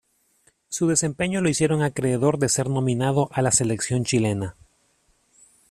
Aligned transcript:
Su 0.67 0.87
desempeño 0.87 1.41
lo 1.41 1.49
hicieron 1.49 1.83
acreedor 1.83 2.39
de 2.39 2.49
ser 2.49 2.67
nominado 2.71 3.29
a 3.33 3.43
la 3.43 3.51
selección 3.51 4.03
chilena. 4.03 4.55